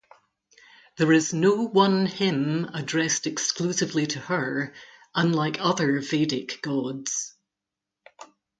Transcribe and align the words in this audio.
There 0.97 1.11
is 1.11 1.31
no 1.31 1.67
one 1.67 2.07
hymn 2.07 2.71
addressed 2.73 3.27
exclusively 3.27 4.07
to 4.07 4.19
her, 4.21 4.73
unlike 5.13 5.57
other 5.59 5.99
Vedic 6.01 6.59
gods. 6.63 7.35